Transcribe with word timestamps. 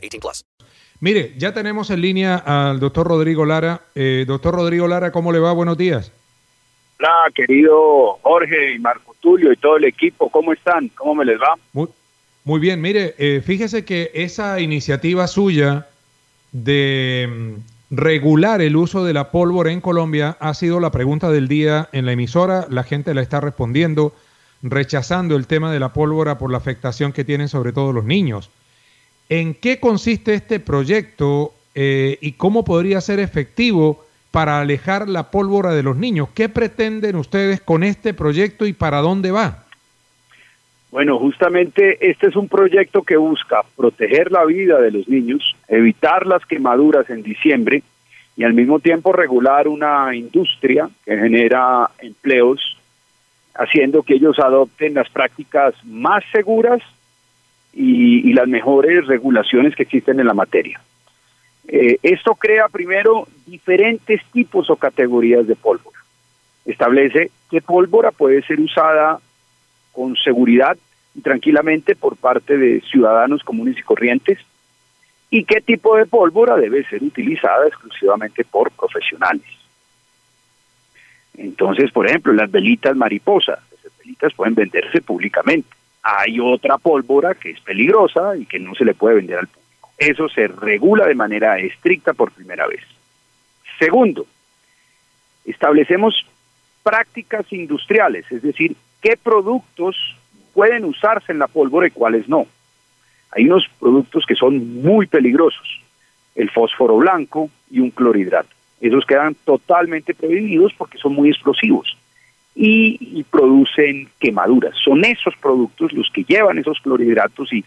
18 0.00 0.20
plus. 0.20 0.44
Mire, 1.00 1.32
ya 1.38 1.54
tenemos 1.54 1.90
en 1.90 2.02
línea 2.02 2.36
al 2.36 2.78
doctor 2.78 3.06
Rodrigo 3.06 3.46
Lara. 3.46 3.80
Eh, 3.94 4.24
doctor 4.26 4.54
Rodrigo 4.54 4.86
Lara, 4.86 5.12
¿cómo 5.12 5.32
le 5.32 5.38
va? 5.38 5.52
Buenos 5.52 5.78
días. 5.78 6.12
Hola, 6.98 7.30
querido 7.34 8.18
Jorge 8.22 8.74
y 8.74 8.78
Marco 8.78 9.16
Tulio 9.20 9.52
y 9.52 9.56
todo 9.56 9.78
el 9.78 9.84
equipo, 9.84 10.28
¿cómo 10.28 10.52
están? 10.52 10.88
¿Cómo 10.88 11.14
me 11.14 11.24
les 11.24 11.38
va? 11.40 11.54
Muy, 11.72 11.88
muy 12.44 12.60
bien, 12.60 12.82
mire, 12.82 13.14
eh, 13.16 13.40
fíjese 13.42 13.86
que 13.86 14.10
esa 14.12 14.60
iniciativa 14.60 15.26
suya 15.26 15.86
de 16.52 17.26
mm, 17.30 17.96
regular 17.96 18.60
el 18.60 18.76
uso 18.76 19.02
de 19.02 19.14
la 19.14 19.30
pólvora 19.30 19.72
en 19.72 19.80
Colombia 19.80 20.36
ha 20.40 20.52
sido 20.52 20.78
la 20.78 20.90
pregunta 20.90 21.30
del 21.30 21.48
día 21.48 21.88
en 21.92 22.04
la 22.04 22.12
emisora. 22.12 22.66
La 22.68 22.82
gente 22.82 23.14
la 23.14 23.22
está 23.22 23.40
respondiendo, 23.40 24.14
rechazando 24.62 25.36
el 25.36 25.46
tema 25.46 25.72
de 25.72 25.80
la 25.80 25.94
pólvora 25.94 26.36
por 26.36 26.50
la 26.50 26.58
afectación 26.58 27.12
que 27.12 27.24
tienen 27.24 27.48
sobre 27.48 27.72
todo 27.72 27.92
los 27.92 28.04
niños. 28.04 28.50
¿En 29.30 29.54
qué 29.54 29.78
consiste 29.78 30.34
este 30.34 30.58
proyecto 30.58 31.54
eh, 31.76 32.18
y 32.20 32.32
cómo 32.32 32.64
podría 32.64 33.00
ser 33.00 33.20
efectivo 33.20 34.04
para 34.32 34.60
alejar 34.60 35.08
la 35.08 35.30
pólvora 35.30 35.72
de 35.72 35.84
los 35.84 35.96
niños? 35.96 36.28
¿Qué 36.34 36.48
pretenden 36.48 37.14
ustedes 37.14 37.60
con 37.60 37.84
este 37.84 38.12
proyecto 38.12 38.66
y 38.66 38.72
para 38.72 38.98
dónde 38.98 39.30
va? 39.30 39.64
Bueno, 40.90 41.16
justamente 41.20 42.10
este 42.10 42.26
es 42.26 42.34
un 42.34 42.48
proyecto 42.48 43.02
que 43.02 43.16
busca 43.16 43.62
proteger 43.76 44.32
la 44.32 44.44
vida 44.44 44.80
de 44.80 44.90
los 44.90 45.08
niños, 45.08 45.54
evitar 45.68 46.26
las 46.26 46.44
quemaduras 46.44 47.08
en 47.08 47.22
diciembre 47.22 47.84
y 48.36 48.42
al 48.42 48.52
mismo 48.52 48.80
tiempo 48.80 49.12
regular 49.12 49.68
una 49.68 50.12
industria 50.12 50.90
que 51.04 51.16
genera 51.16 51.88
empleos, 52.00 52.76
haciendo 53.54 54.02
que 54.02 54.14
ellos 54.14 54.40
adopten 54.40 54.94
las 54.94 55.08
prácticas 55.08 55.74
más 55.84 56.24
seguras 56.32 56.82
y, 57.80 58.28
y 58.28 58.32
las 58.34 58.46
mejores 58.46 59.06
regulaciones 59.06 59.74
que 59.74 59.84
existen 59.84 60.20
en 60.20 60.26
la 60.26 60.34
materia. 60.34 60.80
Eh, 61.66 61.98
esto 62.02 62.34
crea 62.34 62.68
primero 62.68 63.26
diferentes 63.46 64.22
tipos 64.32 64.68
o 64.68 64.76
categorías 64.76 65.46
de 65.46 65.56
pólvora. 65.56 65.98
Establece 66.66 67.30
qué 67.50 67.62
pólvora 67.62 68.10
puede 68.10 68.42
ser 68.42 68.60
usada 68.60 69.18
con 69.92 70.14
seguridad 70.16 70.76
y 71.14 71.22
tranquilamente 71.22 71.96
por 71.96 72.16
parte 72.16 72.58
de 72.58 72.82
ciudadanos 72.82 73.42
comunes 73.44 73.78
y 73.78 73.82
corrientes 73.82 74.38
y 75.30 75.44
qué 75.44 75.60
tipo 75.60 75.96
de 75.96 76.06
pólvora 76.06 76.56
debe 76.56 76.84
ser 76.84 77.02
utilizada 77.02 77.66
exclusivamente 77.66 78.44
por 78.44 78.70
profesionales. 78.72 79.46
Entonces, 81.38 81.90
por 81.92 82.06
ejemplo, 82.06 82.32
las 82.34 82.50
velitas 82.50 82.94
mariposa, 82.94 83.60
esas 83.78 83.92
velitas 83.98 84.34
pueden 84.34 84.54
venderse 84.54 85.00
públicamente. 85.00 85.79
Hay 86.02 86.40
otra 86.40 86.78
pólvora 86.78 87.34
que 87.34 87.50
es 87.50 87.60
peligrosa 87.60 88.36
y 88.36 88.46
que 88.46 88.58
no 88.58 88.74
se 88.74 88.84
le 88.84 88.94
puede 88.94 89.16
vender 89.16 89.38
al 89.38 89.46
público. 89.46 89.90
Eso 89.98 90.28
se 90.28 90.48
regula 90.48 91.06
de 91.06 91.14
manera 91.14 91.58
estricta 91.58 92.14
por 92.14 92.32
primera 92.32 92.66
vez. 92.66 92.80
Segundo, 93.78 94.26
establecemos 95.44 96.26
prácticas 96.82 97.52
industriales, 97.52 98.24
es 98.30 98.42
decir, 98.42 98.76
qué 99.02 99.16
productos 99.22 99.96
pueden 100.54 100.84
usarse 100.84 101.32
en 101.32 101.38
la 101.38 101.48
pólvora 101.48 101.86
y 101.86 101.90
cuáles 101.90 102.28
no. 102.28 102.46
Hay 103.32 103.44
unos 103.44 103.68
productos 103.78 104.24
que 104.26 104.34
son 104.34 104.82
muy 104.82 105.06
peligrosos, 105.06 105.80
el 106.34 106.50
fósforo 106.50 106.96
blanco 106.96 107.50
y 107.70 107.80
un 107.80 107.90
clorhidrato. 107.90 108.48
Esos 108.80 109.04
quedan 109.04 109.34
totalmente 109.44 110.14
prohibidos 110.14 110.72
porque 110.76 110.98
son 110.98 111.12
muy 111.12 111.28
explosivos 111.28 111.96
y, 112.54 112.98
y 113.18 113.22
producen 113.24 114.08
quemaduras. 114.18 114.74
Son 114.84 115.04
esos 115.04 115.34
productos 115.40 115.92
los 115.92 116.10
que 116.10 116.24
llevan 116.24 116.58
esos 116.58 116.78
clorhidratos 116.80 117.52
y, 117.52 117.64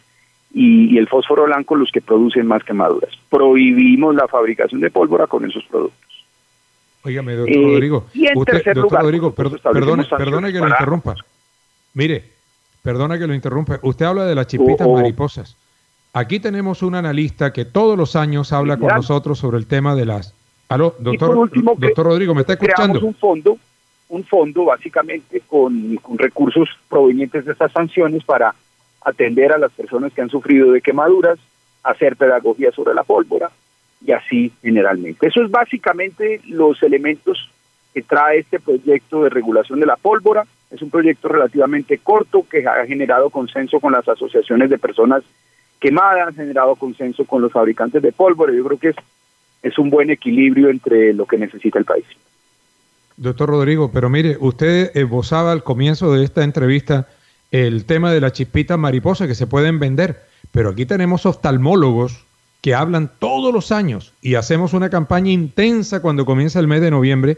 y, 0.54 0.94
y 0.94 0.98
el 0.98 1.08
fósforo 1.08 1.46
blanco 1.46 1.76
los 1.76 1.92
que 1.92 2.02
producen 2.02 2.46
más 2.48 2.64
quemaduras. 2.64 3.12
Prohibimos 3.30 4.16
la 4.16 4.28
fabricación 4.28 4.82
de 4.82 4.92
pólvora 4.92 5.28
con 5.28 5.50
esos 5.50 5.64
productos. 5.66 6.00
Óigame, 7.06 7.34
doctor 7.36 7.56
Eh, 7.58 7.72
Rodrigo. 7.74 8.06
y 8.14 8.28
en 8.28 8.38
Usted, 8.38 8.54
tercer 8.54 8.76
doctor 8.76 8.92
lugar, 8.92 9.02
Rodrigo, 9.04 9.32
per- 9.34 9.60
perdone, 9.74 10.06
perdone 10.06 10.54
que 10.54 10.60
lo 10.60 10.68
interrumpa. 10.70 11.16
Mire, 11.96 12.24
perdona 12.82 13.20
que 13.20 13.28
lo 13.28 13.34
interrumpa. 13.34 13.80
Usted 13.84 14.06
habla 14.06 14.26
de 14.26 14.36
las 14.36 14.48
chispitas 14.48 14.88
mariposas. 14.88 15.58
Aquí 16.14 16.40
tenemos 16.40 16.82
un 16.84 16.96
analista 16.96 17.52
que 17.52 17.66
todos 17.66 17.98
los 17.98 18.16
años 18.16 18.54
habla 18.54 18.78
con 18.78 18.90
nosotros 18.90 19.40
sobre 19.40 19.58
el 19.58 19.66
tema 19.66 19.96
de 19.96 20.06
las... 20.06 20.34
Aló, 20.70 20.96
doctor, 21.00 21.36
último, 21.36 21.74
doctor 21.78 22.06
Rodrigo, 22.06 22.34
¿me 22.34 22.42
está 22.42 22.54
escuchando? 22.54 23.00
creamos 23.00 23.04
un 23.04 23.16
fondo, 23.16 23.58
un 24.14 24.24
fondo 24.24 24.66
básicamente 24.66 25.42
con, 25.48 25.98
recursos 26.18 26.70
provenientes 26.88 27.46
de 27.46 27.54
estas 27.54 27.72
sanciones 27.72 28.24
para 28.24 28.54
atender 29.02 29.52
a 29.52 29.58
las 29.58 29.72
personas 29.72 30.14
que 30.14 30.22
han 30.22 30.30
sufrido 30.30 30.72
de 30.72 30.82
quemaduras, 30.82 31.40
hacer 31.82 32.16
pedagogía 32.16 32.72
sobre 32.72 32.94
la 32.94 33.04
pólvora 33.04 33.50
y 34.06 34.12
así 34.12 34.52
generalmente. 34.62 35.28
Eso 35.28 35.44
es 35.44 35.50
básicamente 35.50 36.42
los 36.48 36.82
elementos 36.84 37.50
que 37.92 38.04
trae 38.04 38.40
este 38.40 38.60
proyecto 38.60 39.24
de 39.24 39.32
regulación 39.32 39.80
de 39.80 39.88
la 39.88 39.96
pólvora. 39.96 40.46
Es 40.70 40.82
un 40.84 40.92
proyecto 40.92 41.28
relativamente 41.28 41.98
corto 41.98 42.46
que 42.48 42.68
ha 42.68 42.86
generado 42.86 43.32
consenso 43.32 43.80
con 43.80 43.94
las 43.94 44.08
asociaciones 44.08 44.70
de 44.70 44.78
personas 44.78 45.24
quemadas, 45.80 46.30
ha 46.30 46.34
generado 46.34 46.76
consenso 46.76 47.26
con 47.26 47.42
los 47.42 47.52
fabricantes 47.52 48.02
de 48.02 48.12
pólvora. 48.12 48.54
Yo 48.54 48.64
creo 48.64 48.78
que 48.78 48.94
es 49.64 49.80
un 49.80 49.90
buen 49.90 50.12
equilibrio 50.12 50.70
entre 50.70 51.14
lo 51.14 51.26
que 51.26 51.38
necesita 51.38 51.80
el 51.80 51.86
país. 51.86 52.06
Doctor 53.18 53.50
Rodrigo, 53.50 53.92
pero 53.92 54.10
mire, 54.10 54.38
usted 54.40 54.92
esbozaba 54.96 55.52
al 55.52 55.64
comienzo 55.64 56.14
de 56.14 56.24
esta 56.24 56.44
entrevista 56.44 57.08
el 57.52 57.86
tema 57.86 58.12
de 58.12 58.20
las 58.20 58.34
chispitas 58.34 58.80
mariposas 58.80 59.28
que 59.28 59.36
se 59.36 59.46
pueden 59.46 59.80
vender, 59.80 60.26
pero 60.52 60.70
aquí 60.70 60.86
tenemos 60.86 61.26
oftalmólogos 61.26 62.26
que 62.62 62.74
hablan 62.74 63.12
todos 63.20 63.54
los 63.54 63.72
años 63.72 64.14
y 64.22 64.36
hacemos 64.36 64.74
una 64.74 64.90
campaña 64.90 65.32
intensa 65.32 66.02
cuando 66.02 66.26
comienza 66.26 66.60
el 66.60 66.68
mes 66.68 66.82
de 66.82 66.92
noviembre. 66.92 67.38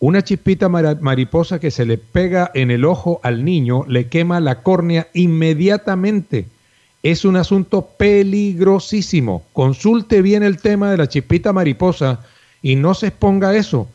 Una 0.00 0.22
chispita 0.22 0.68
mariposa 0.68 1.58
que 1.58 1.70
se 1.70 1.86
le 1.86 1.96
pega 1.96 2.50
en 2.54 2.70
el 2.70 2.84
ojo 2.84 3.20
al 3.22 3.44
niño 3.44 3.84
le 3.88 4.08
quema 4.08 4.40
la 4.40 4.62
córnea 4.62 5.08
inmediatamente. 5.14 6.46
Es 7.02 7.24
un 7.24 7.36
asunto 7.36 7.88
peligrosísimo. 7.96 9.44
Consulte 9.52 10.22
bien 10.22 10.42
el 10.42 10.58
tema 10.58 10.90
de 10.90 10.98
la 10.98 11.08
chispita 11.08 11.52
mariposa 11.52 12.20
y 12.60 12.76
no 12.76 12.94
se 12.94 13.08
exponga 13.08 13.50
a 13.50 13.56
eso, 13.56 13.88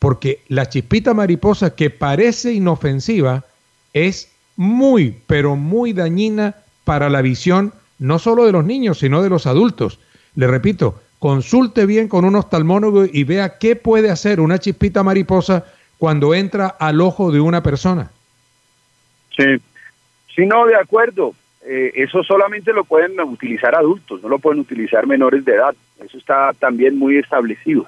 porque 0.00 0.40
la 0.48 0.68
chispita 0.68 1.14
mariposa 1.14 1.76
que 1.76 1.90
parece 1.90 2.52
inofensiva 2.52 3.44
es 3.92 4.32
muy, 4.56 5.14
pero 5.28 5.54
muy 5.54 5.92
dañina 5.92 6.56
para 6.84 7.08
la 7.08 7.22
visión 7.22 7.72
no 8.00 8.18
solo 8.18 8.46
de 8.46 8.52
los 8.52 8.64
niños, 8.64 8.98
sino 8.98 9.22
de 9.22 9.28
los 9.28 9.46
adultos. 9.46 10.00
Le 10.34 10.46
repito, 10.46 11.00
consulte 11.18 11.84
bien 11.86 12.08
con 12.08 12.24
un 12.24 12.34
oftalmólogo 12.34 13.04
y 13.04 13.24
vea 13.24 13.58
qué 13.58 13.76
puede 13.76 14.10
hacer 14.10 14.40
una 14.40 14.58
chispita 14.58 15.02
mariposa 15.02 15.66
cuando 15.98 16.34
entra 16.34 16.66
al 16.66 17.00
ojo 17.02 17.30
de 17.30 17.40
una 17.40 17.62
persona. 17.62 18.10
Sí. 19.36 19.60
Sí, 20.34 20.46
no, 20.46 20.66
de 20.66 20.76
acuerdo. 20.76 21.34
Eh, 21.62 21.92
eso 21.96 22.24
solamente 22.24 22.72
lo 22.72 22.84
pueden 22.84 23.20
utilizar 23.20 23.74
adultos, 23.74 24.22
no 24.22 24.30
lo 24.30 24.38
pueden 24.38 24.60
utilizar 24.60 25.06
menores 25.06 25.44
de 25.44 25.52
edad. 25.52 25.74
Eso 26.02 26.16
está 26.16 26.52
también 26.58 26.98
muy 26.98 27.18
establecido. 27.18 27.86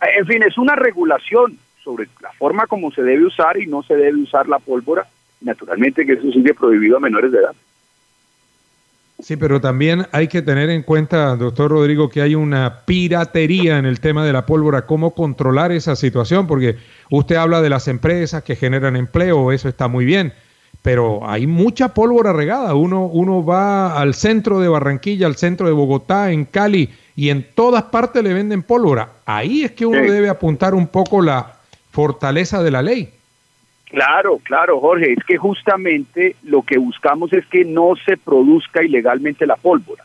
En 0.00 0.26
fin, 0.26 0.42
es 0.42 0.58
una 0.58 0.76
regulación 0.76 1.58
sobre 1.82 2.08
la 2.20 2.32
forma 2.32 2.66
como 2.66 2.90
se 2.90 3.02
debe 3.02 3.24
usar 3.24 3.56
y 3.60 3.66
no 3.66 3.82
se 3.82 3.94
debe 3.94 4.20
usar 4.20 4.48
la 4.48 4.58
pólvora. 4.58 5.06
Naturalmente 5.40 6.04
que 6.04 6.14
eso 6.14 6.30
sigue 6.32 6.54
prohibido 6.54 6.96
a 6.96 7.00
menores 7.00 7.32
de 7.32 7.38
edad. 7.38 7.54
Sí, 9.18 9.36
pero 9.36 9.62
también 9.62 10.06
hay 10.12 10.28
que 10.28 10.42
tener 10.42 10.68
en 10.68 10.82
cuenta, 10.82 11.36
doctor 11.36 11.70
Rodrigo, 11.70 12.10
que 12.10 12.20
hay 12.20 12.34
una 12.34 12.82
piratería 12.84 13.78
en 13.78 13.86
el 13.86 13.98
tema 13.98 14.26
de 14.26 14.32
la 14.32 14.44
pólvora. 14.44 14.84
¿Cómo 14.84 15.14
controlar 15.14 15.72
esa 15.72 15.96
situación? 15.96 16.46
Porque 16.46 16.76
usted 17.10 17.36
habla 17.36 17.62
de 17.62 17.70
las 17.70 17.88
empresas 17.88 18.42
que 18.42 18.56
generan 18.56 18.94
empleo, 18.94 19.52
eso 19.52 19.70
está 19.70 19.88
muy 19.88 20.04
bien, 20.04 20.34
pero 20.82 21.26
hay 21.26 21.46
mucha 21.46 21.94
pólvora 21.94 22.34
regada. 22.34 22.74
Uno, 22.74 23.06
uno 23.06 23.42
va 23.42 23.98
al 23.98 24.12
centro 24.12 24.60
de 24.60 24.68
Barranquilla, 24.68 25.26
al 25.26 25.36
centro 25.36 25.66
de 25.66 25.72
Bogotá, 25.72 26.30
en 26.30 26.44
Cali, 26.44 26.90
y 27.16 27.30
en 27.30 27.46
todas 27.54 27.84
partes 27.84 28.22
le 28.22 28.34
venden 28.34 28.62
pólvora. 28.62 29.08
Ahí 29.24 29.64
es 29.64 29.72
que 29.72 29.86
uno 29.86 30.00
Sí. 30.04 30.10
debe 30.10 30.28
apuntar 30.28 30.74
un 30.74 30.86
poco 30.86 31.22
la 31.22 31.54
fortaleza 31.90 32.62
de 32.62 32.70
la 32.70 32.82
ley. 32.82 33.08
Claro, 33.86 34.38
claro, 34.42 34.80
Jorge, 34.80 35.12
es 35.12 35.24
que 35.24 35.36
justamente 35.38 36.36
lo 36.42 36.62
que 36.62 36.76
buscamos 36.76 37.32
es 37.32 37.46
que 37.46 37.64
no 37.64 37.94
se 38.04 38.16
produzca 38.16 38.82
ilegalmente 38.84 39.46
la 39.46 39.56
pólvora. 39.56 40.04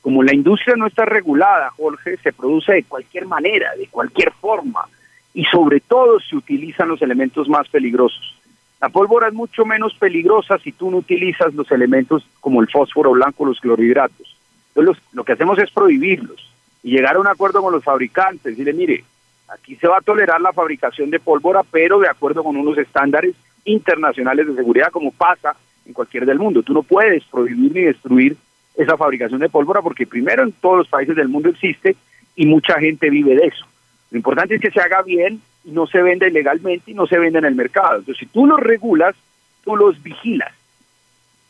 como 0.00 0.22
la 0.22 0.32
industria 0.32 0.74
no 0.76 0.86
está 0.86 1.04
regulada, 1.04 1.70
Jorge, 1.76 2.16
se 2.22 2.32
produce 2.32 2.72
de 2.72 2.84
cualquier 2.84 3.26
manera, 3.26 3.74
de 3.76 3.88
cualquier 3.88 4.30
forma, 4.32 4.88
y 5.34 5.44
sobre 5.46 5.80
todo 5.80 6.18
se 6.20 6.36
utilizan 6.36 6.88
los 6.88 7.02
elementos 7.02 7.46
más 7.48 7.68
peligrosos. 7.68 8.34
La 8.80 8.88
pólvora 8.88 9.28
es 9.28 9.34
mucho 9.34 9.66
menos 9.66 9.92
peligrosa 9.94 10.56
si 10.60 10.72
tú 10.72 10.90
no 10.90 10.98
utilizas 10.98 11.52
los 11.52 11.70
elementos 11.72 12.24
como 12.40 12.62
el 12.62 12.68
fósforo 12.70 13.10
blanco, 13.10 13.44
los 13.44 13.60
clorhidratos. 13.60 14.37
Entonces 14.78 15.02
lo 15.12 15.24
que 15.24 15.32
hacemos 15.32 15.58
es 15.58 15.70
prohibirlos 15.70 16.50
y 16.82 16.90
llegar 16.90 17.16
a 17.16 17.20
un 17.20 17.26
acuerdo 17.26 17.62
con 17.62 17.72
los 17.72 17.84
fabricantes, 17.84 18.44
decirle, 18.44 18.72
mire, 18.72 19.04
aquí 19.48 19.76
se 19.76 19.88
va 19.88 19.98
a 19.98 20.02
tolerar 20.02 20.40
la 20.40 20.52
fabricación 20.52 21.10
de 21.10 21.20
pólvora, 21.20 21.62
pero 21.70 21.98
de 21.98 22.08
acuerdo 22.08 22.44
con 22.44 22.56
unos 22.56 22.78
estándares 22.78 23.34
internacionales 23.64 24.46
de 24.46 24.54
seguridad, 24.54 24.90
como 24.90 25.10
pasa 25.10 25.56
en 25.86 25.92
cualquier 25.92 26.26
del 26.26 26.38
mundo. 26.38 26.62
Tú 26.62 26.72
no 26.72 26.82
puedes 26.82 27.24
prohibir 27.24 27.72
ni 27.72 27.82
destruir 27.82 28.36
esa 28.76 28.96
fabricación 28.96 29.40
de 29.40 29.48
pólvora 29.48 29.82
porque 29.82 30.06
primero 30.06 30.44
en 30.44 30.52
todos 30.52 30.78
los 30.78 30.88
países 30.88 31.16
del 31.16 31.28
mundo 31.28 31.48
existe 31.48 31.96
y 32.36 32.46
mucha 32.46 32.78
gente 32.78 33.10
vive 33.10 33.34
de 33.34 33.46
eso. 33.46 33.66
Lo 34.10 34.18
importante 34.18 34.54
es 34.54 34.60
que 34.60 34.70
se 34.70 34.80
haga 34.80 35.02
bien 35.02 35.40
y 35.64 35.72
no 35.72 35.86
se 35.86 36.00
venda 36.00 36.26
ilegalmente 36.26 36.92
y 36.92 36.94
no 36.94 37.06
se 37.06 37.18
venda 37.18 37.40
en 37.40 37.44
el 37.44 37.54
mercado. 37.54 37.98
Entonces, 37.98 38.20
si 38.20 38.26
tú 38.26 38.46
los 38.46 38.60
regulas, 38.60 39.16
tú 39.64 39.76
los 39.76 40.00
vigilas 40.02 40.52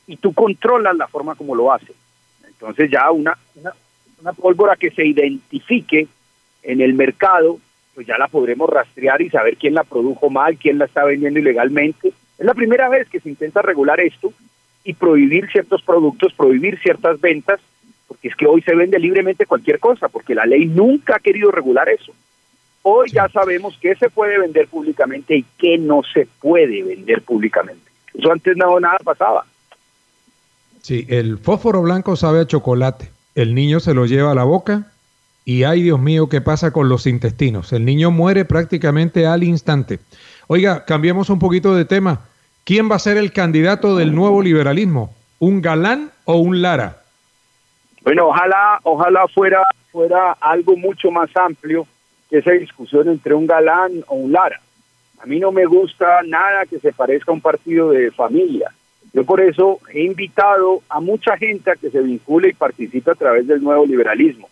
y 0.06 0.16
tú 0.16 0.32
controlas 0.32 0.96
la 0.96 1.06
forma 1.06 1.34
como 1.34 1.54
lo 1.54 1.72
hacen. 1.72 1.94
Entonces 2.60 2.90
ya 2.90 3.10
una, 3.10 3.36
una, 3.54 3.72
una 4.20 4.32
pólvora 4.32 4.76
que 4.76 4.90
se 4.90 5.06
identifique 5.06 6.08
en 6.62 6.80
el 6.80 6.94
mercado, 6.94 7.58
pues 7.94 8.06
ya 8.06 8.18
la 8.18 8.28
podremos 8.28 8.68
rastrear 8.68 9.22
y 9.22 9.30
saber 9.30 9.56
quién 9.56 9.74
la 9.74 9.84
produjo 9.84 10.28
mal, 10.30 10.56
quién 10.56 10.78
la 10.78 10.86
está 10.86 11.04
vendiendo 11.04 11.38
ilegalmente. 11.38 12.08
Es 12.08 12.46
la 12.46 12.54
primera 12.54 12.88
vez 12.88 13.08
que 13.08 13.20
se 13.20 13.28
intenta 13.28 13.62
regular 13.62 14.00
esto 14.00 14.32
y 14.84 14.94
prohibir 14.94 15.50
ciertos 15.50 15.82
productos, 15.82 16.32
prohibir 16.34 16.78
ciertas 16.80 17.20
ventas, 17.20 17.60
porque 18.06 18.28
es 18.28 18.36
que 18.36 18.46
hoy 18.46 18.62
se 18.62 18.74
vende 18.74 18.98
libremente 18.98 19.46
cualquier 19.46 19.78
cosa, 19.78 20.08
porque 20.08 20.34
la 20.34 20.46
ley 20.46 20.66
nunca 20.66 21.16
ha 21.16 21.20
querido 21.20 21.50
regular 21.50 21.88
eso. 21.88 22.12
Hoy 22.82 23.10
ya 23.10 23.28
sabemos 23.28 23.76
qué 23.80 23.94
se 23.96 24.08
puede 24.08 24.38
vender 24.38 24.68
públicamente 24.68 25.36
y 25.36 25.44
qué 25.58 25.76
no 25.76 26.02
se 26.02 26.26
puede 26.40 26.82
vender 26.82 27.22
públicamente. 27.22 27.90
Eso 28.14 28.32
antes 28.32 28.56
no 28.56 28.80
nada 28.80 28.98
pasaba. 29.04 29.44
Sí, 30.88 31.04
el 31.10 31.36
fósforo 31.36 31.82
blanco 31.82 32.16
sabe 32.16 32.40
a 32.40 32.46
chocolate. 32.46 33.10
El 33.34 33.54
niño 33.54 33.78
se 33.78 33.92
lo 33.92 34.06
lleva 34.06 34.32
a 34.32 34.34
la 34.34 34.44
boca 34.44 34.86
y 35.44 35.64
ay 35.64 35.82
Dios 35.82 36.00
mío, 36.00 36.30
¿qué 36.30 36.40
pasa 36.40 36.70
con 36.70 36.88
los 36.88 37.06
intestinos? 37.06 37.74
El 37.74 37.84
niño 37.84 38.10
muere 38.10 38.46
prácticamente 38.46 39.26
al 39.26 39.42
instante. 39.42 39.98
Oiga, 40.46 40.86
cambiemos 40.86 41.28
un 41.28 41.38
poquito 41.38 41.74
de 41.74 41.84
tema. 41.84 42.20
¿Quién 42.64 42.90
va 42.90 42.96
a 42.96 43.00
ser 43.00 43.18
el 43.18 43.34
candidato 43.34 43.96
del 43.96 44.14
nuevo 44.14 44.40
liberalismo? 44.40 45.14
¿Un 45.40 45.60
Galán 45.60 46.10
o 46.24 46.36
un 46.36 46.62
Lara? 46.62 47.02
Bueno, 48.02 48.28
ojalá, 48.28 48.80
ojalá 48.84 49.28
fuera, 49.28 49.62
fuera 49.92 50.38
algo 50.40 50.74
mucho 50.74 51.10
más 51.10 51.28
amplio 51.36 51.86
que 52.30 52.38
esa 52.38 52.52
discusión 52.52 53.10
entre 53.10 53.34
un 53.34 53.46
Galán 53.46 54.04
o 54.06 54.14
un 54.14 54.32
Lara. 54.32 54.58
A 55.18 55.26
mí 55.26 55.38
no 55.38 55.52
me 55.52 55.66
gusta 55.66 56.22
nada 56.24 56.64
que 56.64 56.78
se 56.78 56.94
parezca 56.94 57.30
a 57.30 57.34
un 57.34 57.42
partido 57.42 57.90
de 57.90 58.10
familia. 58.10 58.72
Yo 59.12 59.24
por 59.24 59.40
eso 59.40 59.80
he 59.92 60.02
invitado 60.02 60.82
a 60.88 61.00
mucha 61.00 61.36
gente 61.36 61.70
a 61.70 61.76
que 61.76 61.90
se 61.90 62.00
vincule 62.00 62.50
y 62.50 62.52
participe 62.52 63.10
a 63.10 63.14
través 63.14 63.46
del 63.46 63.62
nuevo 63.62 63.86
liberalismo, 63.86 64.48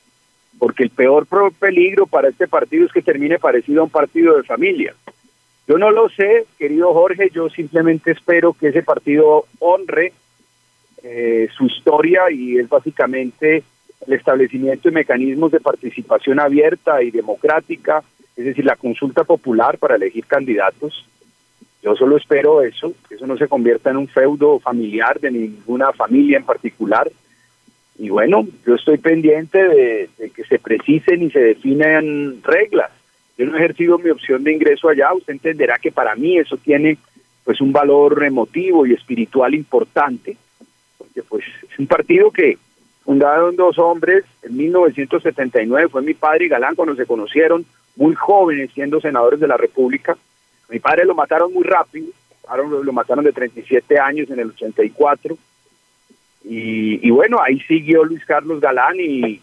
porque 0.58 0.84
el 0.84 0.90
peor 0.90 1.26
peligro 1.58 2.06
para 2.06 2.28
este 2.28 2.48
partido 2.48 2.87
es 2.87 2.93
que 2.93 3.02
termine 3.02 3.38
parecido 3.38 3.82
a 3.82 3.84
un 3.84 3.90
partido 3.90 4.37
de 4.37 4.44
familia. 4.44 4.94
Yo 5.69 5.78
no 5.78 5.90
lo 5.90 6.08
sé, 6.08 6.46
querido 6.58 6.93
Jorge, 6.94 7.31
yo 7.34 7.48
simplemente 7.50 8.12
espero 8.12 8.52
que 8.52 8.69
ese 8.69 8.82
partido 8.82 9.46
honre 9.58 10.12
eh, 11.02 11.49
su 11.56 11.66
historia 11.66 12.31
y 12.31 12.58
es 12.58 12.69
básicamente 12.69 13.62
el 14.06 14.12
establecimiento 14.12 14.88
de 14.88 14.94
mecanismos 14.94 15.52
de 15.52 15.60
participación 15.60 16.40
abierta 16.40 17.02
y 17.02 17.10
democrática, 17.10 18.02
es 18.37 18.44
decir, 18.44 18.64
la 18.64 18.76
consulta 18.76 19.25
popular 19.25 19.78
para 19.78 19.96
elegir 19.96 20.26
candidatos. 20.26 21.06
Yo 21.87 21.97
solo 21.97 22.19
espero 22.19 22.61
eso, 22.61 22.93
que 23.09 23.15
eso 23.15 23.27
no 23.27 23.38
se 23.38 23.49
convierta 23.49 23.88
en 23.91 23.97
un 23.97 24.09
feudo 24.09 24.59
familiar 24.59 25.19
de 25.21 25.31
ninguna 25.31 25.93
familia 25.93 26.37
en 26.37 26.44
particular. 26.44 27.11
Y 27.99 28.11
bueno, 28.11 28.47
yo 28.67 28.75
estoy 28.75 28.99
pendiente 28.99 29.67
de, 29.67 30.11
que 30.35 30.44
se 30.44 30.59
precisen 30.59 31.23
y 31.23 31.31
se 31.31 31.41
definan 31.41 32.43
reglas 32.43 32.91
yo 33.38 33.44
no 33.44 33.55
he 33.55 33.59
ejercido 33.59 33.99
mi 33.99 34.11
opción 34.11 34.44
de 34.44 34.53
ingreso 34.53 34.88
allá, 34.88 35.12
usted 35.12 35.35
entenderá 35.35 35.77
que 35.79 35.93
para 35.93 36.15
mí 36.15 36.38
eso 36.38 36.56
tiene 36.56 36.97
pues 37.44 37.61
un 37.61 37.71
valor 37.71 38.25
emotivo 38.25 38.87
y 38.87 38.94
espiritual 38.94 39.55
importante, 39.55 40.37
porque 40.97 41.23
pues 41.23 41.44
es 41.71 41.79
un 41.79 41.87
partido 41.87 42.31
que 42.31 42.59
fundaron 43.05 43.55
dos 43.55 43.79
hombres 43.79 44.25
en 44.43 44.56
1979, 44.56 45.88
fue 45.88 46.03
mi 46.03 46.15
padre 46.15 46.47
y 46.47 46.49
Galán 46.49 46.75
cuando 46.75 46.97
se 46.97 47.06
conocieron, 47.06 47.65
muy 47.94 48.15
jóvenes 48.15 48.71
siendo 48.73 49.00
senadores 49.00 49.38
de 49.38 49.49
la 49.49 49.56
República. 49.56 50.17
Mi 50.68 50.78
padre 50.78 51.04
lo 51.04 51.14
mataron 51.14 51.52
muy 51.52 51.64
rápido, 51.64 52.08
lo 52.82 52.92
mataron 52.92 53.24
de 53.24 53.32
37 53.32 53.98
años 53.98 54.30
en 54.30 54.40
el 54.40 54.48
84. 54.48 55.36
Y, 56.44 57.06
y 57.06 57.10
bueno, 57.10 57.40
ahí 57.42 57.60
siguió 57.60 58.04
Luis 58.04 58.24
Carlos 58.24 58.60
Galán 58.60 58.96
y, 59.00 59.40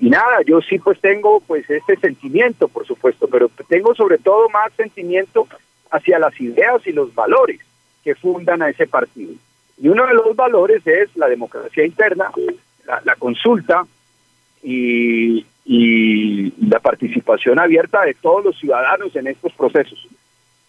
nada, 0.00 0.40
yo 0.46 0.60
sí 0.62 0.78
pues 0.78 1.00
tengo 1.00 1.40
pues 1.40 1.68
este 1.68 1.96
sentimiento, 1.96 2.68
por 2.68 2.86
supuesto, 2.86 3.28
pero 3.28 3.50
tengo 3.68 3.94
sobre 3.94 4.18
todo 4.18 4.48
más 4.48 4.72
sentimiento 4.74 5.46
hacia 5.90 6.18
las 6.18 6.38
ideas 6.40 6.86
y 6.86 6.92
los 6.92 7.14
valores 7.14 7.60
que 8.02 8.14
fundan 8.14 8.62
a 8.62 8.70
ese 8.70 8.86
partido. 8.86 9.34
Y 9.78 9.88
uno 9.88 10.06
de 10.06 10.14
los 10.14 10.34
valores 10.34 10.86
es 10.86 11.14
la 11.16 11.28
democracia 11.28 11.84
interna, 11.84 12.30
la, 13.04 13.16
consulta 13.16 13.86
y, 14.62 15.44
participación 16.86 17.58
abierta 17.58 18.02
de 18.04 18.14
todos 18.14 18.44
los 18.44 18.56
ciudadanos 18.60 19.16
en 19.16 19.26
estos 19.26 19.52
procesos. 19.54 20.06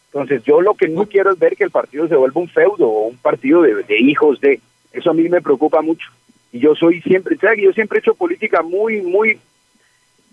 Entonces 0.07 0.43
yo 0.43 0.61
lo 0.61 0.73
que 0.73 0.87
no 0.87 1.05
quiero 1.05 1.31
es 1.31 1.37
ver 1.37 1.55
que 1.55 1.63
el 1.63 1.69
partido 1.69 2.07
se 2.07 2.15
vuelva 2.15 2.41
un 2.41 2.49
feudo 2.49 2.87
o 2.87 3.07
un 3.09 3.17
partido 3.17 3.61
de, 3.61 3.99
hijos 3.99 4.41
de... 4.41 4.59
Eso 4.91 5.11
a 5.11 5.13
mí 5.13 5.29
me 5.29 5.43
preocupa 5.43 5.83
mucho 5.83 6.09
y 6.51 6.57
yo 6.57 6.73
soy 6.73 7.01
siempre, 7.01 7.37
yo 7.61 7.71
siempre 7.71 7.99
he 7.99 7.99
hecho 7.99 8.15
política 8.15 8.63
muy, 8.63 9.03
muy, 9.03 9.37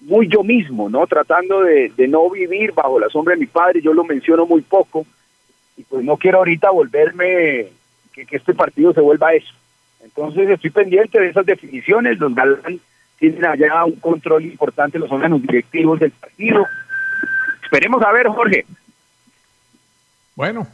muy 0.01 0.27
yo 0.27 0.43
mismo, 0.43 0.89
¿no? 0.89 1.07
Tratando 1.07 1.61
de, 1.61 1.93
no 2.09 2.31
vivir 2.31 2.73
bajo 2.73 2.99
la 2.99 3.11
sombra 3.11 3.35
de 3.35 3.41
mi 3.41 3.47
padre, 3.47 3.83
yo 3.83 3.93
lo 3.93 4.05
menciono 4.05 4.47
muy 4.47 4.63
poco, 4.63 5.05
y 5.77 5.83
pues 5.83 6.03
no 6.03 6.17
quiero 6.17 6.39
ahorita 6.39 6.71
volverme, 6.71 7.67
que, 8.15 8.25
que 8.25 8.37
este 8.37 8.55
partido 8.55 8.95
se 8.95 9.03
vuelva 9.03 9.35
eso. 9.35 9.53
Entonces 10.03 10.49
estoy 10.49 10.71
pendiente 10.71 11.21
de 11.21 11.29
esas 11.29 11.45
definiciones, 11.45 12.19
los 12.19 12.35
galán 12.35 12.81
tienen 13.19 13.45
allá 13.45 13.85
un 13.85 13.97
control 13.97 14.45
importante 14.45 14.99
los 14.99 15.11
órganos 15.11 15.41
directivos 15.43 16.01
del 16.01 16.11
partido. 16.13 16.67
Esperemos 17.63 18.03
a 18.03 18.13
ver, 18.13 18.29
Jorge. 18.29 18.67
Bueno, 20.37 20.67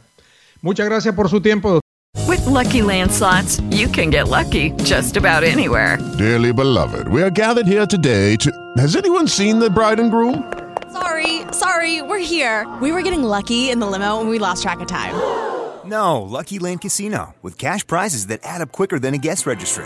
muchas 0.61 0.87
gracias 0.87 1.13
por 1.15 1.29
su 1.29 1.41
tiempo. 1.41 1.79
With 2.27 2.45
lucky 2.45 2.81
landslots, 2.81 3.61
you 3.71 3.87
can 3.87 4.09
get 4.09 4.27
lucky 4.27 4.71
just 4.83 5.17
about 5.17 5.43
anywhere. 5.43 5.97
Dearly 6.17 6.51
beloved, 6.53 7.07
we 7.07 7.21
are 7.21 7.29
gathered 7.29 7.67
here 7.67 7.85
today 7.85 8.35
to. 8.37 8.51
Has 8.77 8.95
anyone 8.95 9.27
seen 9.27 9.59
the 9.59 9.69
bride 9.69 9.99
and 9.99 10.11
groom? 10.11 10.51
Sorry, 10.91 11.41
sorry, 11.51 12.01
we're 12.01 12.19
here. 12.19 12.67
We 12.81 12.91
were 12.91 13.01
getting 13.01 13.23
lucky 13.23 13.69
in 13.69 13.79
the 13.79 13.87
limo 13.87 14.19
and 14.19 14.29
we 14.29 14.39
lost 14.39 14.61
track 14.63 14.81
of 14.81 14.87
time. 14.87 15.13
No, 15.85 16.21
Lucky 16.21 16.59
Land 16.59 16.81
Casino, 16.81 17.33
with 17.41 17.57
cash 17.57 17.85
prizes 17.85 18.27
that 18.27 18.39
add 18.43 18.61
up 18.61 18.71
quicker 18.71 18.99
than 18.99 19.13
a 19.13 19.17
guest 19.17 19.45
registry. 19.47 19.85